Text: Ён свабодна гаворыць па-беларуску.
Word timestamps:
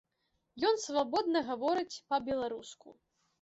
Ён 0.69 0.79
свабодна 0.83 1.43
гаворыць 1.49 2.01
па-беларуску. 2.15 2.87